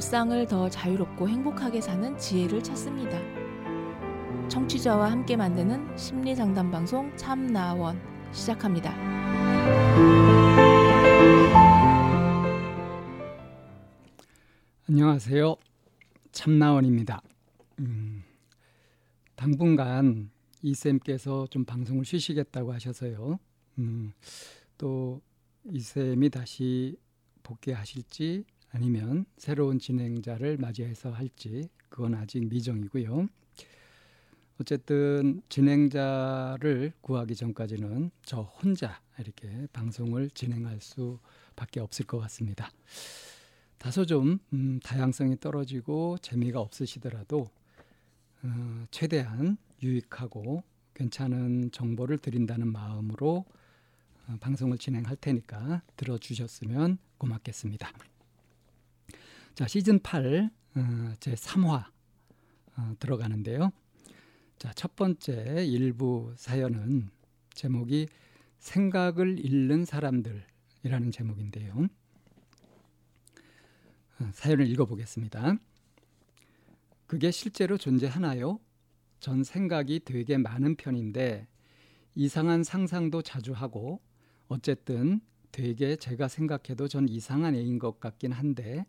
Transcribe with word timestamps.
일상을 0.00 0.46
더 0.46 0.66
자유롭고 0.70 1.28
행복하게 1.28 1.82
사는 1.82 2.16
지혜를 2.16 2.62
찾습니다. 2.62 3.18
청취자와 4.48 5.10
함께 5.10 5.36
만드는 5.36 5.94
심리 5.94 6.34
상담 6.34 6.70
방송 6.70 7.14
참나원 7.18 8.00
시작합니다. 8.32 8.94
안녕하세요. 14.88 15.54
참나원입니다. 16.32 17.20
음, 17.80 18.24
당분간 19.36 20.30
이 20.62 20.72
쌤께서 20.72 21.46
좀 21.48 21.66
방송을 21.66 22.06
쉬시겠다고 22.06 22.72
하셔서요. 22.72 23.38
음, 23.78 24.14
또 24.78 25.20
이 25.64 25.78
쌤이 25.80 26.30
다시 26.30 26.96
복귀하실지 27.42 28.44
아니면 28.70 29.26
새로운 29.36 29.78
진행자를 29.78 30.56
맞이해서 30.58 31.10
할지 31.10 31.68
그건 31.88 32.14
아직 32.14 32.46
미정이고요. 32.48 33.28
어쨌든 34.60 35.42
진행자를 35.48 36.92
구하기 37.00 37.34
전까지는 37.34 38.10
저 38.22 38.42
혼자 38.42 39.00
이렇게 39.18 39.66
방송을 39.72 40.30
진행할 40.30 40.80
수밖에 40.80 41.80
없을 41.80 42.06
것 42.06 42.18
같습니다. 42.18 42.70
다소 43.78 44.04
좀 44.04 44.38
음, 44.52 44.78
다양성이 44.80 45.40
떨어지고 45.40 46.18
재미가 46.18 46.60
없으시더라도 46.60 47.48
어, 48.42 48.86
최대한 48.90 49.56
유익하고 49.82 50.62
괜찮은 50.92 51.70
정보를 51.72 52.18
드린다는 52.18 52.70
마음으로 52.70 53.46
어, 54.28 54.36
방송을 54.40 54.76
진행할 54.76 55.16
테니까 55.16 55.80
들어주셨으면 55.96 56.98
고맙겠습니다. 57.16 57.90
자 59.54 59.66
시즌 59.66 59.98
8 59.98 60.50
어, 60.76 61.14
제 61.20 61.34
3화 61.34 61.84
어, 62.76 62.94
들어가는데요. 62.98 63.72
자첫 64.58 64.96
번째 64.96 65.64
일부 65.66 66.32
사연은 66.36 67.10
제목이 67.54 68.08
생각을 68.58 69.44
잃는 69.44 69.84
사람들이라는 69.84 71.10
제목인데요. 71.12 71.88
어, 74.20 74.30
사연을 74.32 74.66
읽어보겠습니다. 74.68 75.56
그게 77.06 77.30
실제로 77.30 77.76
존재하나요? 77.76 78.60
전 79.18 79.42
생각이 79.44 80.00
되게 80.04 80.38
많은 80.38 80.76
편인데 80.76 81.46
이상한 82.14 82.62
상상도 82.64 83.20
자주 83.22 83.52
하고 83.52 84.00
어쨌든 84.48 85.20
되게 85.52 85.96
제가 85.96 86.28
생각해도 86.28 86.88
전 86.88 87.08
이상한 87.08 87.54
애인 87.54 87.78
것 87.78 88.00
같긴 88.00 88.32
한데 88.32 88.86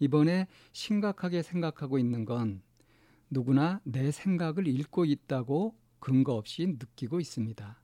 이번에 0.00 0.48
심각하게 0.72 1.42
생각하고 1.42 1.98
있는 1.98 2.24
건 2.24 2.62
누구나 3.30 3.80
내 3.84 4.10
생각을 4.10 4.66
읽고 4.66 5.04
있다고 5.04 5.76
근거 6.00 6.34
없이 6.34 6.66
느끼고 6.66 7.20
있습니다. 7.20 7.80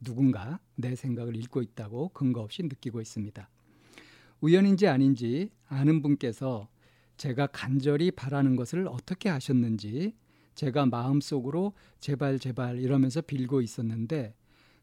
누군가 0.00 0.60
내 0.76 0.94
생각을 0.94 1.34
읽고 1.36 1.62
있다고 1.62 2.10
근거 2.10 2.42
없이 2.42 2.62
느끼고 2.62 3.00
있습니다. 3.00 3.48
우연인지 4.40 4.86
아닌지 4.86 5.50
아는 5.66 6.02
분께서 6.02 6.68
제가 7.16 7.48
간절히 7.48 8.12
바라는 8.12 8.54
것을 8.54 8.86
어떻게 8.86 9.28
하셨는지 9.28 10.14
제가 10.54 10.86
마음속으로 10.86 11.72
제발 11.98 12.38
제발 12.38 12.78
이러면서 12.78 13.20
빌고 13.20 13.62
있었는데 13.62 14.34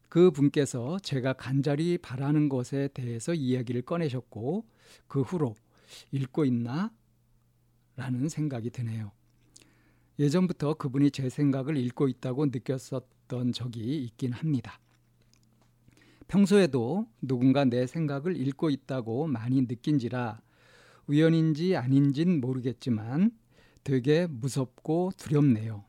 그 0.08 0.30
분께서 0.30 0.98
제가 0.98 1.32
간절히 1.34 1.96
바라는 1.98 2.48
것에 2.48 2.88
대해서 2.88 3.34
이야기를 3.34 3.82
꺼내셨고 3.82 4.66
그 5.06 5.22
후로 5.22 5.54
읽고 6.12 6.44
있나? 6.44 6.92
라는 7.96 8.28
생각이 8.28 8.70
드네요. 8.70 9.12
예전부터 10.18 10.74
그분이 10.74 11.10
제 11.10 11.28
생각을 11.28 11.76
읽고 11.76 12.08
있다고 12.08 12.46
느꼈었던 12.46 13.52
적이 13.52 14.04
있긴 14.04 14.32
합니다. 14.32 14.80
평소에도 16.28 17.06
누군가 17.22 17.64
내 17.64 17.86
생각을 17.86 18.36
읽고 18.36 18.70
있다고 18.70 19.26
많이 19.26 19.62
느낀지라 19.62 20.40
우연인지 21.06 21.76
아닌진 21.76 22.40
모르겠지만 22.40 23.30
되게 23.84 24.26
무섭고 24.26 25.12
두렵네요. 25.16 25.84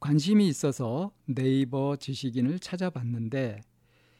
관심이 0.00 0.48
있어서 0.48 1.12
네이버 1.24 1.96
지식인을 1.96 2.58
찾아봤는데 2.58 3.60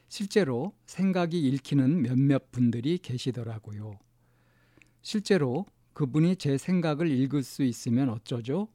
실제로 0.07 0.73
생각이 0.85 1.39
읽히는 1.39 2.01
몇몇 2.01 2.51
분들이 2.51 2.97
계시더라고요. 2.97 3.99
실제로 5.05 5.67
그분이 5.93 6.37
제 6.37 6.57
생각을 6.57 7.11
읽을 7.11 7.43
수 7.43 7.61
있으면 7.61 8.09
어쩌죠? 8.09 8.67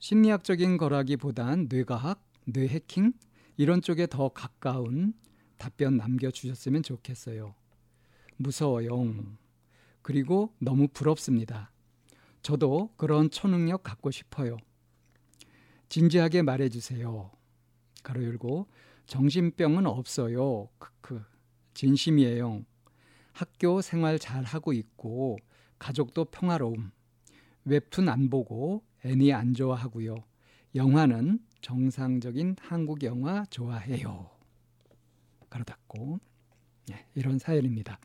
심리학적인 0.00 0.76
거라기보단 0.76 1.68
뇌과학, 1.70 2.22
뇌해킹 2.44 3.14
이런 3.56 3.80
쪽에 3.80 4.06
더 4.06 4.28
가까운 4.28 5.14
답변 5.56 5.96
남겨주셨으면 5.96 6.82
좋겠어요. 6.82 7.54
무서워요. 8.36 9.14
그리고 10.02 10.52
너무 10.58 10.88
부럽습니다. 10.88 11.72
저도 12.42 12.92
그런 12.98 13.30
초능력 13.30 13.84
갖고 13.84 14.10
싶어요. 14.10 14.58
진지하게 15.88 16.42
말해주세요. 16.42 17.30
가로 18.02 18.24
열고 18.24 18.66
정신병은 19.06 19.86
없어요. 19.86 20.68
크크 20.78 21.24
진심이에요. 21.72 22.62
학교 23.38 23.80
생활 23.80 24.18
잘 24.18 24.42
하고 24.42 24.72
있고 24.72 25.38
가족도 25.78 26.24
평화로움. 26.24 26.90
웹툰 27.66 28.08
안 28.08 28.30
보고 28.30 28.82
애니 29.04 29.32
안 29.32 29.54
좋아하고요. 29.54 30.16
영화는 30.74 31.38
정상적인 31.60 32.56
한국 32.58 33.04
영화 33.04 33.44
좋아해요. 33.44 34.28
가로 35.48 35.64
닫고 35.64 36.18
네, 36.88 37.06
이런 37.14 37.38
사연입니다. 37.38 38.00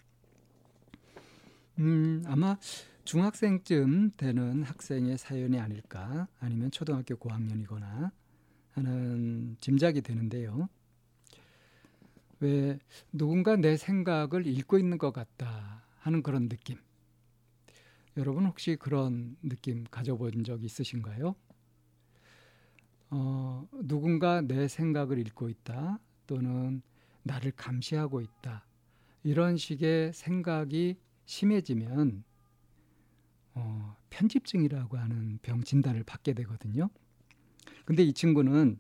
음, 1.80 2.22
아마 2.28 2.56
중학생쯤 3.04 4.12
되는 4.16 4.62
학생의 4.62 5.18
사연이 5.18 5.60
아닐까 5.60 6.28
아니면 6.40 6.70
초등학교 6.70 7.16
고학년이거나 7.16 8.12
하는 8.74 9.58
짐작이 9.60 10.02
되는데요. 10.02 10.70
왜 12.44 12.78
누군가 13.14 13.56
내 13.56 13.78
생각을 13.78 14.46
읽고 14.46 14.78
있는 14.78 14.98
것 14.98 15.14
같다 15.14 15.82
하는 16.00 16.22
그런 16.22 16.50
느낌. 16.50 16.78
여러분 18.18 18.46
혹시 18.46 18.76
그런 18.76 19.38
느낌 19.42 19.86
가져본 19.90 20.44
적 20.44 20.62
있으신가요? 20.62 21.36
어, 23.12 23.68
누군가 23.84 24.42
내 24.42 24.68
생각을 24.68 25.20
읽고 25.20 25.48
있다 25.48 26.00
또는 26.28 26.82
나를 27.24 27.54
감시하고 27.56 28.20
있다 28.20 28.66
이런 29.24 29.56
식의 29.56 30.12
생각이 30.12 30.98
심해지면 31.26 32.26
어, 33.54 33.96
편집증이라고 34.10 34.98
하는 34.98 35.40
병 35.42 35.64
진단을 35.64 36.04
받게 36.04 36.34
되거든요. 36.34 36.90
근데 37.86 38.04
이 38.04 38.12
친구는 38.12 38.80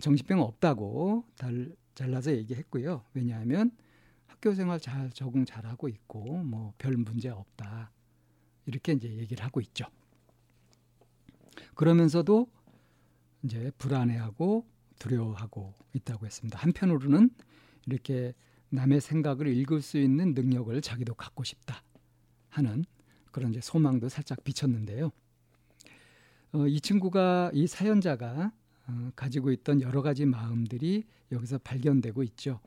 정신병 0.00 0.40
없다고 0.40 1.24
달, 1.36 1.72
잘라서 1.94 2.32
얘기했고요. 2.32 3.04
왜냐하면 3.14 3.70
학교 4.26 4.54
생활 4.54 4.80
잘 4.80 5.10
적응 5.10 5.44
잘하고 5.44 5.88
있고 5.88 6.42
뭐 6.44 6.72
별 6.78 6.96
문제 6.96 7.28
없다. 7.28 7.92
이렇게 8.66 8.92
이제 8.92 9.08
얘기를 9.08 9.44
하고 9.44 9.60
있죠. 9.60 9.86
그러면서도 11.74 12.46
이제 13.42 13.70
불안해하고 13.78 14.66
두려워하고 14.98 15.74
있다고 15.94 16.26
했습니다. 16.26 16.58
한편으로는 16.58 17.30
이렇게 17.86 18.34
남의 18.68 19.00
생각을 19.00 19.48
읽을 19.48 19.82
수 19.82 19.98
있는 19.98 20.34
능력을 20.34 20.80
자기도 20.82 21.14
갖고 21.14 21.42
싶다 21.42 21.82
하는 22.50 22.84
그런 23.32 23.50
이제 23.50 23.60
소망도 23.60 24.08
살짝 24.08 24.44
비쳤는데요. 24.44 25.10
어, 26.52 26.66
이 26.66 26.80
친구가 26.80 27.50
이 27.54 27.66
사연자가 27.66 28.52
어, 28.90 29.12
가지고 29.14 29.52
있던 29.52 29.80
여러 29.80 30.02
가지 30.02 30.26
마음들이 30.26 31.04
여기서 31.30 31.58
발견되고 31.58 32.22
있죠. 32.24 32.60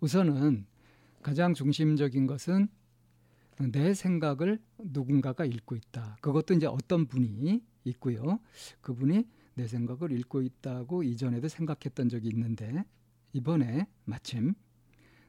우선은 0.00 0.66
가장 1.22 1.54
중심적인 1.54 2.26
것은 2.26 2.68
내 3.72 3.94
생각을 3.94 4.60
누군가가 4.78 5.44
읽고 5.44 5.74
있다. 5.74 6.18
그것도 6.20 6.54
이제 6.54 6.66
어떤 6.66 7.06
분이 7.06 7.60
있고요. 7.84 8.38
그분이 8.82 9.26
내 9.54 9.66
생각을 9.66 10.12
읽고 10.12 10.42
있다고 10.42 11.02
이전에도 11.02 11.48
생각했던 11.48 12.08
적이 12.08 12.28
있는데 12.28 12.84
이번에 13.32 13.88
마침 14.04 14.54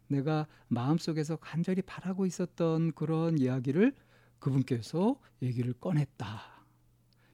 내가 0.08 0.48
마음속에서 0.68 1.38
간절히 1.38 1.82
바라고 1.82 2.26
있었던 2.26 2.92
그런 2.92 3.40
이야기를 3.40 3.96
그분께서 4.38 5.20
얘기를 5.42 5.74
꺼냈다. 5.74 6.42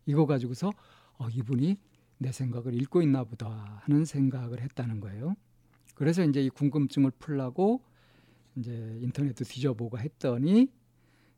이거 0.06 0.26
가지고서 0.26 0.72
어, 1.18 1.28
이분이 1.30 1.78
내 2.18 2.32
생각을 2.32 2.74
읽고 2.82 3.02
있나 3.02 3.24
보다 3.24 3.82
하는 3.84 4.06
생각을 4.06 4.62
했다는 4.62 5.00
거예요. 5.00 5.36
그래서 5.96 6.24
이제 6.24 6.42
이 6.42 6.50
궁금증을 6.50 7.12
풀라고 7.20 7.82
이제 8.56 8.72
인터넷도 9.02 9.44
뒤져보고 9.44 10.00
했더니 10.00 10.72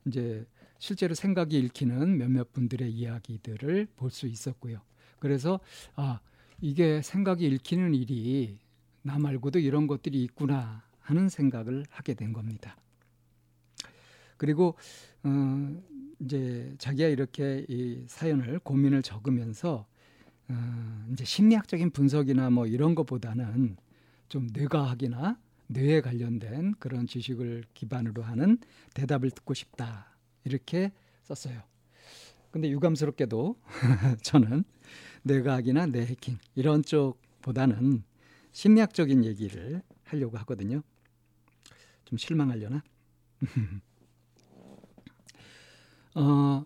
이제 0.06 0.46
실제로 0.78 1.14
생각이 1.14 1.58
읽히는 1.58 2.18
몇몇 2.18 2.52
분들의 2.52 2.90
이야기들을 2.92 3.88
볼 3.96 4.10
수 4.10 4.26
있었고요. 4.26 4.80
그래서 5.18 5.60
아 5.96 6.20
이게 6.60 7.02
생각이 7.02 7.46
읽히는 7.46 7.94
일이 7.94 8.58
나 9.02 9.18
말고도 9.18 9.58
이런 9.58 9.86
것들이 9.86 10.22
있구나 10.24 10.84
하는 11.00 11.28
생각을 11.28 11.84
하게 11.90 12.14
된 12.14 12.32
겁니다. 12.32 12.76
그리고 14.36 14.76
어, 15.24 15.82
이제 16.20 16.74
자기가 16.78 17.08
이렇게 17.08 17.64
이 17.68 18.04
사연을 18.06 18.60
고민을 18.60 19.02
적으면서 19.02 19.86
어, 20.48 21.06
이제 21.12 21.24
심리학적인 21.24 21.90
분석이나 21.90 22.50
뭐 22.50 22.66
이런 22.66 22.94
것보다는 22.94 23.76
좀 24.28 24.48
뇌과학이나 24.52 25.38
뇌에 25.68 26.00
관련된 26.00 26.74
그런 26.78 27.06
지식을 27.06 27.64
기반으로 27.74 28.22
하는 28.22 28.58
대답을 28.94 29.30
듣고 29.30 29.54
싶다 29.54 30.16
이렇게 30.44 30.92
썼어요. 31.24 31.62
근데 32.50 32.70
유감스럽게도 32.70 33.56
저는 34.22 34.64
뇌과학이나 35.22 35.86
뇌해킹 35.86 36.38
이런 36.54 36.82
쪽보다는 36.82 38.02
심리학적인 38.52 39.24
얘기를 39.24 39.82
하려고 40.04 40.38
하거든요. 40.38 40.82
좀 42.06 42.16
실망하려나? 42.16 42.82
어, 46.14 46.64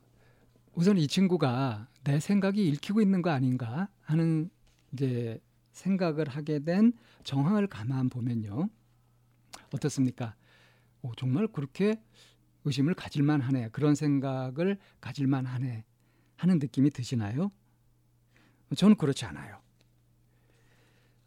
우선 0.75 0.96
이 0.96 1.08
친구가 1.08 1.88
내 2.05 2.19
생각이 2.21 2.67
읽히고 2.69 3.01
있는 3.01 3.23
거 3.23 3.31
아닌가 3.31 3.89
하는 4.03 4.51
이제 4.93 5.41
생각을 5.73 6.29
하게 6.29 6.59
된 6.61 6.93
정황을 7.25 7.67
가만 7.67 8.09
보면요. 8.09 8.69
어떻습니까? 9.73 10.35
오, 11.03 11.15
정말 11.15 11.47
그렇게 11.49 12.01
의심을 12.65 12.95
가질만 12.95 13.41
하네. 13.41 13.69
그런 13.71 13.95
생각을 13.95 14.79
가질만 15.01 15.47
하네. 15.47 15.85
하는 16.37 16.59
느낌이 16.59 16.91
드시나요? 16.91 17.51
저는 18.77 18.97
그렇지 18.97 19.25
않아요. 19.27 19.61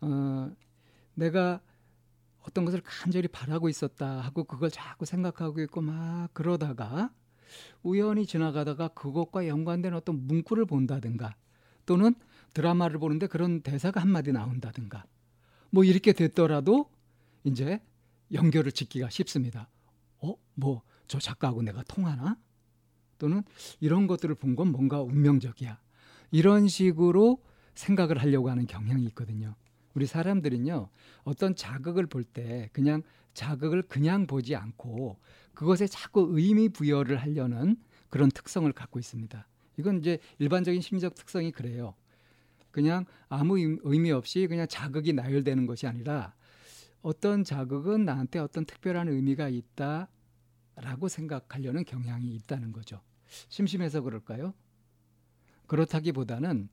어, 0.01 0.51
내가 1.13 1.62
어떤 2.42 2.66
것을 2.66 2.81
간절히 2.81 3.27
바라고 3.27 3.69
있었다 3.69 4.19
하고 4.19 4.44
그걸 4.44 4.69
자꾸 4.69 5.06
생각하고 5.06 5.62
있고 5.62 5.81
막 5.81 6.30
그러다가 6.33 7.12
우연히 7.83 8.25
지나가다가 8.25 8.89
그것과 8.89 9.47
연관된 9.47 9.94
어떤 9.94 10.25
문구를 10.27 10.65
본다든가 10.65 11.36
또는 11.86 12.15
드라마를 12.53 13.00
보는데 13.00 13.27
그런 13.27 13.62
대사가 13.62 14.01
한마디 14.01 14.31
나온다든가 14.31 15.06
뭐 15.69 15.83
이렇게 15.83 16.13
됐더라도 16.13 16.89
이제 17.44 17.81
연결을 18.33 18.71
짓기가 18.71 19.09
쉽습니다. 19.09 19.69
어? 20.19 20.36
뭐 20.56 20.83
저 21.07 21.19
작가하고 21.19 21.62
내가 21.62 21.83
통하나? 21.83 22.38
또는 23.18 23.44
이런 23.80 24.07
것들을 24.07 24.36
본 24.36 24.56
건 24.56 24.71
뭔가 24.71 25.01
운명적이야. 25.01 25.80
이런 26.31 26.68
식으로 26.68 27.44
생각을 27.75 28.18
하려고 28.18 28.50
하는 28.50 28.65
경향이 28.65 29.03
있거든요. 29.06 29.56
우리 29.94 30.06
사람들은요, 30.06 30.89
어떤 31.24 31.56
자극을 31.56 32.07
볼 32.07 32.24
때 32.24 32.69
그냥 32.74 33.03
자극을 33.33 33.83
그냥 33.83 34.27
보지 34.27 34.56
않고 34.56 35.19
그것에 35.55 35.87
자꾸 35.87 36.27
의미 36.31 36.69
부여를 36.69 37.17
하려는 37.17 37.77
그런 38.09 38.29
특성을 38.29 38.71
갖고 38.71 38.99
있습니다. 38.99 39.47
이건 39.77 39.99
이제 39.99 40.19
일반적인 40.39 40.81
심리적 40.81 41.15
특성이 41.15 41.51
그래요. 41.51 41.95
그냥 42.71 43.05
아무 43.29 43.57
의미 43.57 44.11
없이 44.11 44.47
그냥 44.47 44.67
자극이 44.67 45.13
나열되는 45.13 45.65
것이 45.65 45.87
아니라 45.87 46.33
어떤 47.01 47.43
자극은 47.43 48.05
나한테 48.05 48.39
어떤 48.39 48.65
특별한 48.65 49.07
의미가 49.07 49.49
있다라고 49.49 51.07
생각하려는 51.07 51.85
경향이 51.85 52.33
있다는 52.35 52.71
거죠. 52.71 53.01
심심해서 53.49 54.01
그럴까요? 54.01 54.53
그렇다기보다는 55.67 56.69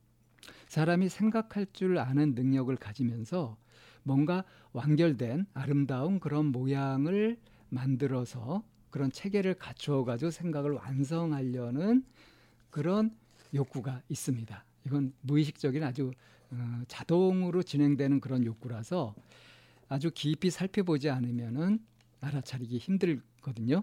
사람이 0.67 1.09
생각할 1.09 1.67
줄 1.71 1.97
아는 1.97 2.35
능력을 2.35 2.75
가지면서 2.75 3.57
뭔가 4.03 4.43
완결된 4.73 5.45
아름다운 5.53 6.19
그런 6.19 6.47
모양을 6.47 7.37
만들어서 7.69 8.63
그런 8.93 9.11
체계를 9.11 9.55
갖추어 9.55 10.03
가지고 10.05 10.29
생각을 10.29 10.73
완성하려는 10.73 12.05
그런 12.69 13.17
욕구가 13.51 14.03
있습니다. 14.07 14.65
이건 14.85 15.13
무의식적인 15.21 15.83
아주 15.83 16.11
어, 16.51 16.81
자동으로 16.87 17.63
진행되는 17.63 18.19
그런 18.19 18.45
욕구라서 18.45 19.15
아주 19.89 20.11
깊이 20.13 20.51
살펴보지 20.51 21.09
않으면은 21.09 21.79
알아차리기 22.21 22.77
힘들거든요. 22.77 23.81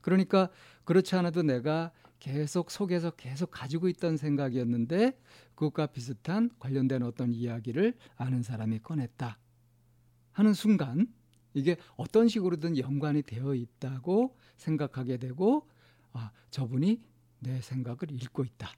그러니까 0.00 0.48
그렇지 0.84 1.16
않아도 1.16 1.42
내가 1.42 1.90
계속 2.20 2.70
속에서 2.70 3.10
계속 3.10 3.50
가지고 3.50 3.88
있던 3.88 4.16
생각이었는데 4.16 5.18
그것과 5.56 5.86
비슷한 5.86 6.50
관련된 6.60 7.02
어떤 7.02 7.32
이야기를 7.32 7.94
아는 8.14 8.44
사람이 8.44 8.78
꺼냈다 8.78 9.38
하는 10.30 10.54
순간 10.54 11.08
이게 11.54 11.76
어떤 11.96 12.28
식으로든 12.28 12.76
연관이 12.78 13.22
되어 13.22 13.54
있다고 13.54 14.36
생각하게 14.56 15.16
되고 15.16 15.68
아, 16.12 16.30
저분이 16.50 17.00
내 17.40 17.60
생각을 17.60 18.10
읽고 18.10 18.44
있다. 18.44 18.70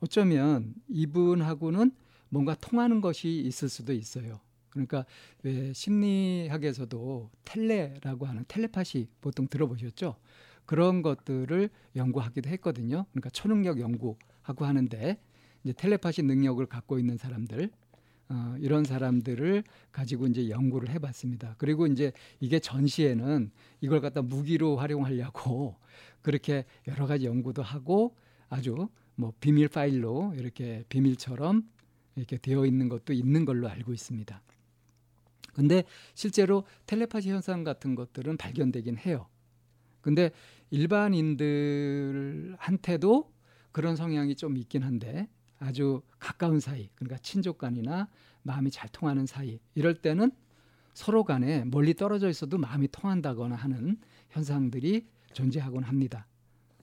어쩌면 0.00 0.74
이분하고는 0.88 1.92
뭔가 2.28 2.54
통하는 2.54 3.00
것이 3.00 3.40
있을 3.40 3.68
수도 3.68 3.92
있어요. 3.92 4.40
그러니까 4.70 5.04
왜 5.42 5.72
심리학에서도 5.72 7.30
텔레라고 7.44 8.26
하는 8.26 8.44
텔레파시 8.46 9.08
보통 9.20 9.48
들어보셨죠? 9.48 10.16
그런 10.64 11.02
것들을 11.02 11.68
연구하기도 11.96 12.48
했거든요. 12.50 13.04
그러니까 13.10 13.30
초능력 13.30 13.80
연구하고 13.80 14.64
하는데 14.64 15.20
이제 15.64 15.72
텔레파시 15.72 16.22
능력을 16.22 16.64
갖고 16.66 16.98
있는 16.98 17.16
사람들 17.16 17.70
어, 18.30 18.54
이런 18.60 18.84
사람들을 18.84 19.64
가지고 19.90 20.28
이제 20.28 20.48
연구를 20.48 20.90
해봤습니다. 20.90 21.56
그리고 21.58 21.88
이제 21.88 22.12
이게 22.38 22.60
전시에는 22.60 23.50
이걸 23.80 24.00
갖다 24.00 24.22
무기로 24.22 24.76
활용하려고 24.76 25.74
그렇게 26.22 26.64
여러 26.86 27.06
가지 27.06 27.26
연구도 27.26 27.62
하고 27.62 28.14
아주 28.48 28.88
뭐 29.16 29.32
비밀 29.40 29.66
파일로 29.68 30.34
이렇게 30.36 30.84
비밀처럼 30.88 31.68
이렇게 32.14 32.38
되어 32.38 32.66
있는 32.66 32.88
것도 32.88 33.12
있는 33.12 33.44
걸로 33.44 33.68
알고 33.68 33.92
있습니다. 33.92 34.40
근데 35.52 35.82
실제로 36.14 36.62
텔레파시 36.86 37.30
현상 37.30 37.64
같은 37.64 37.96
것들은 37.96 38.36
발견되긴 38.36 38.98
해요. 38.98 39.26
근데 40.00 40.30
일반인들한테도 40.70 43.32
그런 43.72 43.96
성향이 43.96 44.36
좀 44.36 44.56
있긴 44.56 44.84
한데 44.84 45.28
아주 45.60 46.02
가까운 46.18 46.58
사이, 46.58 46.88
그러니까 46.94 47.18
친족 47.18 47.58
간이나 47.58 48.08
마음이 48.42 48.70
잘 48.70 48.88
통하는 48.88 49.26
사이 49.26 49.60
이럴 49.74 49.94
때는 49.94 50.32
서로 50.94 51.22
간에 51.22 51.64
멀리 51.66 51.94
떨어져 51.94 52.28
있어도 52.28 52.58
마음이 52.58 52.88
통한다거나 52.88 53.54
하는 53.54 53.98
현상들이 54.30 55.06
존재하곤 55.32 55.84
합니다. 55.84 56.26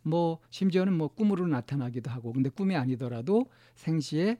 뭐 0.03 0.39
심지어는 0.51 0.93
뭐 0.93 1.09
꿈으로 1.09 1.47
나타나기도 1.47 2.09
하고 2.09 2.31
근데 2.31 2.49
꿈이 2.49 2.75
아니더라도 2.75 3.47
생시에 3.75 4.39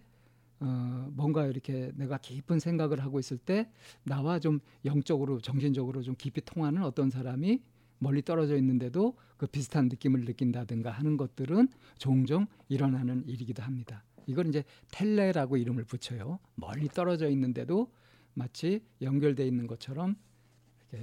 어 0.59 1.11
뭔가 1.11 1.45
이렇게 1.45 1.91
내가 1.95 2.17
깊은 2.17 2.59
생각을 2.59 3.03
하고 3.03 3.19
있을 3.19 3.37
때 3.37 3.69
나와 4.03 4.39
좀 4.39 4.59
영적으로 4.85 5.39
정신적으로 5.41 6.01
좀 6.01 6.15
깊이 6.17 6.41
통하는 6.41 6.83
어떤 6.83 7.09
사람이 7.09 7.61
멀리 7.99 8.21
떨어져 8.21 8.55
있는데도 8.57 9.17
그 9.37 9.47
비슷한 9.47 9.87
느낌을 9.89 10.25
느낀다든가 10.25 10.91
하는 10.91 11.17
것들은 11.17 11.67
종종 11.97 12.47
일어나는 12.69 13.27
일이기도 13.27 13.61
합니다. 13.61 14.03
이걸 14.27 14.47
이제 14.47 14.63
텔레라고 14.91 15.57
이름을 15.57 15.85
붙여요. 15.85 16.39
멀리 16.55 16.87
떨어져 16.87 17.29
있는데도 17.29 17.91
마치 18.33 18.83
연결돼 19.01 19.47
있는 19.47 19.65
것처럼 19.65 20.15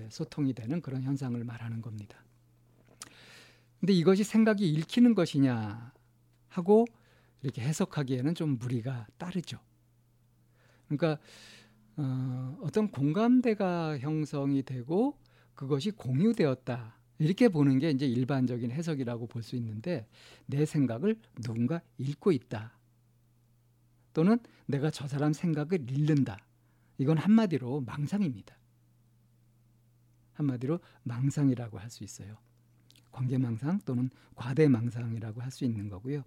소통이 0.08 0.52
되는 0.54 0.80
그런 0.80 1.02
현상을 1.02 1.42
말하는 1.42 1.82
겁니다. 1.82 2.18
근데 3.80 3.92
이것이 3.92 4.24
생각이 4.24 4.70
읽히는 4.70 5.14
것이냐 5.14 5.92
하고 6.48 6.86
이렇게 7.42 7.60
해석하기에는 7.62 8.34
좀 8.34 8.56
무리가 8.58 9.06
따르죠. 9.18 9.58
그러니까 10.88 11.20
어, 11.96 12.58
어떤 12.62 12.90
공감대가 12.90 13.98
형성이 13.98 14.62
되고 14.62 15.18
그것이 15.54 15.90
공유되었다. 15.90 16.98
이렇게 17.18 17.48
보는 17.48 17.78
게 17.78 17.90
이제 17.90 18.06
일반적인 18.06 18.70
해석이라고 18.70 19.26
볼 19.26 19.42
수 19.42 19.56
있는데 19.56 20.06
내 20.46 20.64
생각을 20.64 21.16
누군가 21.42 21.80
읽고 21.98 22.32
있다. 22.32 22.72
또는 24.14 24.38
내가 24.66 24.90
저 24.90 25.06
사람 25.06 25.32
생각을 25.34 25.90
읽는다. 25.90 26.38
이건 26.96 27.18
한마디로 27.18 27.82
망상입니다. 27.82 28.56
한마디로 30.34 30.80
망상이라고 31.02 31.78
할 31.78 31.90
수 31.90 32.02
있어요. 32.04 32.36
관계망상 33.12 33.80
또는 33.84 34.10
과대망상이라고 34.34 35.40
할 35.42 35.50
수 35.50 35.64
있는 35.64 35.88
거고요. 35.88 36.24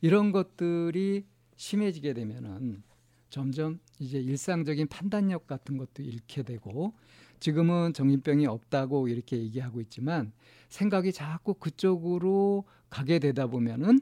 이런 0.00 0.32
것들이 0.32 1.24
심해지게 1.56 2.12
되면은 2.12 2.82
점점 3.30 3.80
이제 3.98 4.18
일상적인 4.18 4.88
판단력 4.88 5.46
같은 5.46 5.76
것도 5.78 6.02
잃게 6.02 6.42
되고 6.42 6.94
지금은 7.40 7.92
정신병이 7.92 8.46
없다고 8.46 9.08
이렇게 9.08 9.38
얘기하고 9.38 9.80
있지만 9.80 10.32
생각이 10.68 11.12
자꾸 11.12 11.54
그쪽으로 11.54 12.64
가게 12.88 13.18
되다 13.18 13.46
보면은 13.46 14.00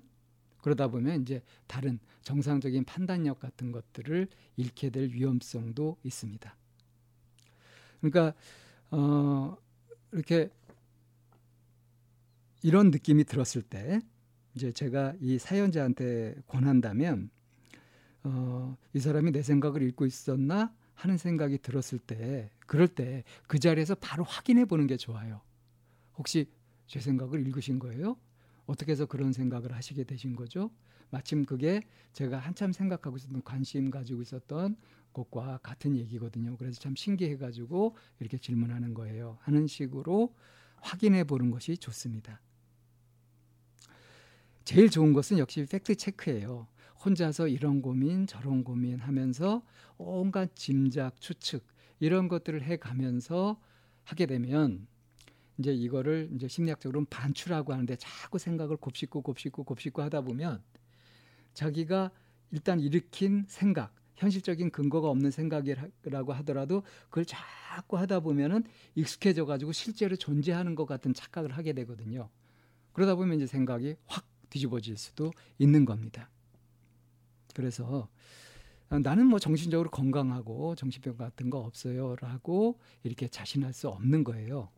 그러다 0.59 0.88
보면 0.88 1.23
이제 1.23 1.43
다른 1.67 1.99
정상적인 2.25 2.85
판단력 2.85 3.38
같은 3.40 3.73
것들을 3.73 4.28
잃게 4.57 4.90
될 4.90 5.11
위험성도 5.11 5.99
있습니다. 6.02 6.57
그러니까 8.00 8.35
어 8.90 9.57
이렇게 10.12 10.50
이런 12.62 12.90
느낌이 12.90 13.25
들었을 13.25 13.62
때 13.62 14.00
이제 14.54 14.73
제가 14.73 15.14
이 15.21 15.38
사연자한테 15.38 16.37
권한다면 16.47 17.31
어, 18.23 18.76
이 18.95 19.00
사람이 19.00 19.33
내 19.33 19.43
생각을 19.43 19.83
읽고 19.83 20.07
있었나 20.07 20.75
하는 20.95 21.19
생각이 21.19 21.59
들었을 21.59 21.99
때 21.99 22.50
그럴 22.66 22.88
때 22.88 23.25
그 23.47 23.59
자리에서 23.59 23.95
바로 23.97 24.25
확인해 24.25 24.64
보는 24.64 24.87
게 24.87 24.97
좋아요. 24.97 25.43
혹시 26.16 26.49
제 26.87 27.00
생각을 27.00 27.47
읽으신 27.47 27.78
거예요? 27.78 28.16
어떻게 28.66 28.93
해서 28.93 29.04
그런 29.07 29.33
생각을 29.33 29.73
하시게 29.73 30.04
되신 30.04 30.37
거죠? 30.37 30.71
마침 31.14 31.44
그게 31.44 31.80
제가 32.12 32.38
한참 32.38 32.73
생각하고 32.73 33.16
있었던 33.16 33.42
관심 33.44 33.88
가지고 33.88 34.23
있었던 34.23 34.76
것과 35.12 35.61
같은 35.62 35.97
얘기거든요. 35.97 36.56
그래서 36.56 36.80
참 36.80 36.97
신기해 36.97 37.37
가지고 37.37 37.97
이렇게 38.18 38.37
질문하는 38.37 38.94
거예요. 38.94 39.38
하는 39.42 39.68
식으로 39.68 40.35
확인해 40.80 41.23
보는 41.23 41.52
것이 41.52 41.78
좋습니다. 41.78 42.40
제일 44.64 44.90
좋은 44.90 45.12
것은 45.12 45.38
역시 45.38 45.64
팩트 45.66 45.94
체크예요. 45.94 46.66
혼자서 47.04 47.47
이런 47.47 47.80
고민 47.80 48.26
저런 48.26 48.64
고민 48.64 48.99
하면서 48.99 49.62
온갖 49.99 50.56
짐작 50.56 51.21
추측 51.21 51.64
이런 52.00 52.26
것들을 52.26 52.61
해 52.62 52.76
가면서 52.76 53.61
하게 54.02 54.26
되면 54.26 54.88
이제 55.59 55.73
이거를 55.73 56.30
이제 56.35 56.49
심리학적으로는 56.49 57.06
반추라고 57.06 57.73
하는데 57.73 57.94
자꾸 57.97 58.38
생각을 58.38 58.78
곱씹고 58.78 59.23
곱씹고 59.23 59.62
곱씹고 59.62 60.02
하다 60.02 60.23
보면 60.23 60.61
자기가 61.54 62.11
일단 62.50 62.80
일으킨 62.80 63.44
생각 63.49 63.94
현실적인 64.16 64.70
근거가 64.70 65.08
없는 65.08 65.30
생각이라고 65.30 66.32
하더라도 66.34 66.82
그걸 67.08 67.25
자꾸 67.25 67.99
하다 67.99 68.20
보면은 68.20 68.62
익숙해져 68.94 69.44
가지고 69.44 69.73
실제로 69.73 70.14
존재하는 70.14 70.75
것 70.75 70.87
같은 70.87 71.14
착각을 71.14 71.52
하게 71.52 71.73
되거든요. 71.73 72.28
그러다 72.92 73.16
보면 73.16 73.37
이제 73.37 73.46
생각이 73.46 73.96
확 74.06 74.25
뒤집어질 74.50 74.96
수도 74.96 75.32
있는 75.58 75.84
겁니다. 75.84 76.30
그래서 77.54 78.08
나는 78.88 79.26
뭐 79.26 79.40
정신적으로 79.40 79.90
건강하고 79.90 80.76
정신병 80.76 81.16
같은 81.16 81.50
거 81.50 81.58
없어요라고 81.58 82.78
이렇게 83.02 83.26
자신할 83.26 83.73
수 83.73 83.88
없는 83.88 84.23
거예요. 84.23 84.68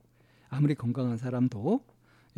아무리 0.48 0.74
건강한 0.74 1.18
사람도 1.18 1.84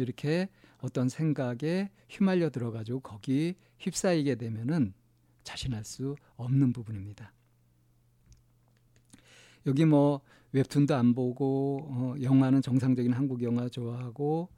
이렇게 0.03 0.49
어떤 0.79 1.09
생각에 1.09 1.91
휘말려 2.09 2.51
들어가지고 2.51 3.01
거기 3.01 3.55
휩싸이게 3.79 4.37
되면은 4.37 4.93
자신할 5.45 5.85
수 5.85 6.17
없는 6.37 6.73
부분입니다. 6.73 7.33
여기 9.67 9.85
뭐 9.85 10.21
웹툰도 10.53 10.95
안 10.95 11.15
보고 11.15 11.81
어, 11.91 12.15
영화는 12.23 12.63
정상적인 12.63 13.13
한국 13.13 13.43
영화 13.43 13.69
좋아하고 13.69 14.49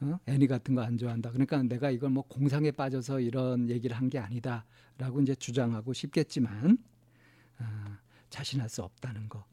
어? 0.00 0.18
애니 0.26 0.46
같은 0.46 0.74
거 0.74 0.82
안 0.82 0.96
좋아한다. 0.98 1.30
그러니까 1.30 1.62
내가 1.62 1.90
이걸 1.90 2.10
뭐 2.10 2.24
공상에 2.24 2.70
빠져서 2.70 3.20
이런 3.20 3.68
얘기를 3.70 3.96
한 3.96 4.08
게 4.08 4.18
아니다라고 4.18 5.20
이제 5.22 5.34
주장하고 5.34 5.92
싶겠지만 5.92 6.78
아, 7.58 7.98
자신할 8.30 8.68
수 8.68 8.82
없다는 8.82 9.28
거. 9.28 9.44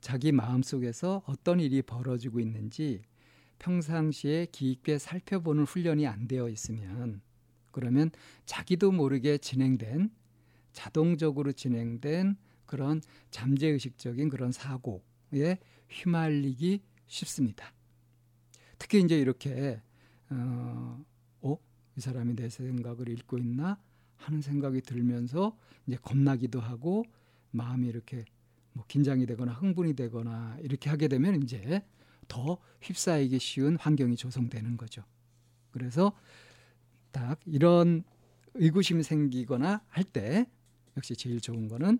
자기 0.00 0.30
마음 0.32 0.62
속에서 0.62 1.22
어떤 1.26 1.58
일이 1.58 1.82
벌어지고 1.82 2.38
있는지 2.40 3.02
평상시에 3.58 4.46
깊게 4.52 4.98
살펴보는 4.98 5.64
훈련이 5.64 6.06
안 6.06 6.28
되어 6.28 6.48
있으면 6.48 7.20
그러면 7.72 8.10
자기도 8.44 8.92
모르게 8.92 9.38
진행된 9.38 10.10
자동적으로 10.72 11.52
진행된 11.52 12.36
그런 12.66 13.00
잠재의식적인 13.30 14.28
그런 14.28 14.52
사고에 14.52 15.58
휘말리기 15.88 16.82
쉽습니다. 17.06 17.72
특히 18.78 19.00
이제 19.00 19.18
이렇게 19.18 19.80
어, 20.30 21.04
어? 21.42 21.56
이 21.96 22.00
사람이 22.00 22.34
내 22.34 22.48
생각을 22.48 23.08
읽고 23.08 23.38
있나 23.38 23.78
하는 24.16 24.40
생각이 24.40 24.80
들면서 24.82 25.56
이제 25.86 25.96
겁나기도 26.02 26.60
하고 26.60 27.04
마음이 27.52 27.86
이렇게 27.88 28.24
뭐 28.72 28.84
긴장이 28.88 29.24
되거나 29.26 29.52
흥분이 29.52 29.94
되거나 29.94 30.58
이렇게 30.60 30.90
하게 30.90 31.08
되면 31.08 31.42
이제 31.42 31.82
더 32.28 32.58
휩싸이기 32.82 33.38
쉬운 33.38 33.76
환경이 33.76 34.16
조성되는 34.16 34.76
거죠. 34.76 35.02
그래서 35.70 36.12
딱 37.12 37.40
이런 37.46 38.04
의구심이 38.54 39.02
생기거나 39.02 39.82
할 39.88 40.04
때 40.04 40.46
역시 40.96 41.14
제일 41.14 41.40
좋은 41.40 41.68
거는 41.68 41.98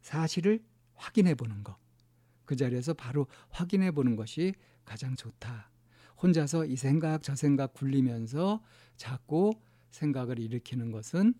사실을 0.00 0.62
확인해 0.94 1.34
보는 1.34 1.62
거. 1.64 1.76
그 2.44 2.56
자리에서 2.56 2.94
바로 2.94 3.26
확인해 3.50 3.90
보는 3.90 4.16
것이 4.16 4.54
가장 4.84 5.16
좋다. 5.16 5.70
혼자서 6.22 6.64
이 6.66 6.76
생각 6.76 7.22
저 7.22 7.34
생각 7.34 7.74
굴리면서 7.74 8.62
자꾸 8.96 9.52
생각을 9.90 10.38
일으키는 10.38 10.92
것은 10.92 11.34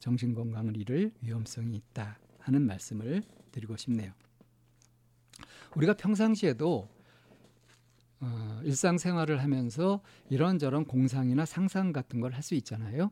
정신 0.00 0.34
건강을 0.34 0.76
잃을 0.76 1.12
위험성이 1.20 1.76
있다 1.76 2.18
하는 2.38 2.62
말씀을 2.62 3.22
드리고 3.52 3.76
싶네요. 3.76 4.12
우리가 5.78 5.94
평상시에도 5.94 6.88
어, 8.20 8.60
일상생활을 8.64 9.42
하면서 9.42 10.00
이런저런 10.28 10.84
공상이나 10.84 11.44
상상 11.46 11.92
같은 11.92 12.20
걸 12.20 12.32
할 12.34 12.42
수 12.42 12.54
있잖아요. 12.56 13.10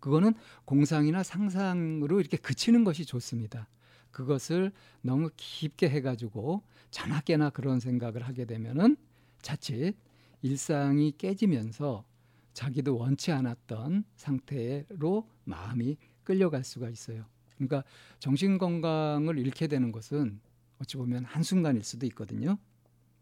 그거는 0.00 0.34
공상이나 0.66 1.22
상상으로 1.22 2.20
이렇게 2.20 2.36
그치는 2.36 2.84
것이 2.84 3.06
좋습니다. 3.06 3.68
그것을 4.10 4.70
너무 5.00 5.30
깊게 5.36 5.88
해가지고 5.88 6.62
자나깨나 6.90 7.50
그런 7.50 7.80
생각을 7.80 8.22
하게 8.22 8.44
되면은 8.44 8.96
자칫 9.40 9.94
일상이 10.42 11.12
깨지면서 11.16 12.04
자기도 12.52 12.98
원치 12.98 13.32
않았던 13.32 14.04
상태로 14.16 15.28
마음이 15.44 15.96
끌려갈 16.22 16.64
수가 16.64 16.90
있어요. 16.90 17.24
그러니까 17.56 17.82
정신 18.18 18.58
건강을 18.58 19.38
잃게 19.38 19.66
되는 19.68 19.90
것은 19.90 20.40
어찌 20.84 20.96
보면 20.96 21.24
한순간일 21.24 21.82
수도 21.82 22.06
있거든요. 22.06 22.58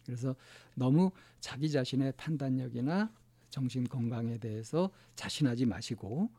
그래서 0.05 0.35
너무 0.75 1.13
자기 1.41 1.71
자신의 1.71 2.15
판단력이나 2.17 3.13
정신 3.51 3.85
건강에 3.85 4.39
대해서 4.39 4.91
자신하지 5.15 5.67
마시고 5.67 6.31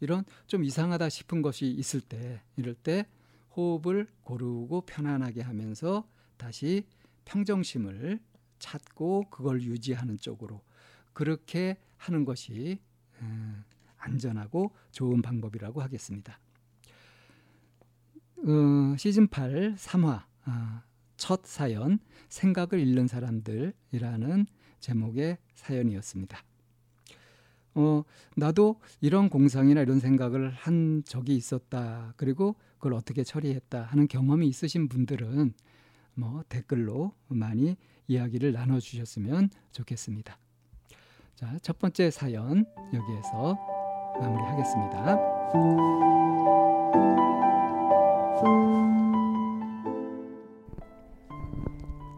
이런 0.00 0.24
좀 0.46 0.64
이상하다 0.64 1.08
싶은 1.08 1.42
것이 1.42 1.66
있을 1.66 2.00
때 2.00 2.42
이럴 2.56 2.74
때 2.74 3.06
호흡을 3.56 4.06
고르고 4.22 4.82
편안하게 4.82 5.42
하면서 5.42 6.06
다시 6.36 6.86
평정심을 7.24 8.20
찾고 8.58 9.30
그걸 9.30 9.62
유지하는 9.62 10.18
쪽으로 10.18 10.60
그렇게 11.12 11.78
하는 11.96 12.24
것이 12.24 12.78
음, 13.22 13.64
안전하고 13.96 14.72
좋은 14.92 15.22
방법이라고 15.22 15.80
하겠습니다. 15.80 16.38
어, 18.38 18.96
시즌 18.98 19.26
8 19.26 19.74
3화 19.76 20.24
아, 20.46 20.82
첫 21.16 21.44
사연 21.44 21.98
생각을 22.28 22.80
잃는 22.80 23.06
사람들이라는 23.06 24.46
제목의 24.80 25.38
사연이었습니다. 25.54 26.42
어, 27.74 28.02
나도 28.36 28.80
이런 29.00 29.28
공상이나 29.28 29.82
이런 29.82 30.00
생각을 30.00 30.50
한 30.50 31.02
적이 31.04 31.36
있었다. 31.36 32.14
그리고 32.16 32.56
그걸 32.78 32.94
어떻게 32.94 33.22
처리했다 33.22 33.82
하는 33.82 34.08
경험이 34.08 34.48
있으신 34.48 34.88
분들은 34.88 35.52
뭐 36.14 36.42
댓글로 36.48 37.12
많이 37.28 37.76
이야기를 38.08 38.52
나눠 38.52 38.80
주셨으면 38.80 39.50
좋겠습니다. 39.72 40.38
자, 41.34 41.58
첫 41.60 41.78
번째 41.78 42.10
사연 42.10 42.64
여기에서 42.94 43.58
마무리하겠습니다. 44.20 45.16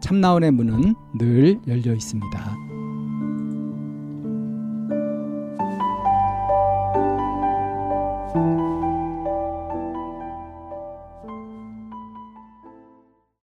참나원의 0.00 0.50
문은 0.52 0.94
늘 1.18 1.60
열려 1.66 1.92
있습니다. 1.92 2.69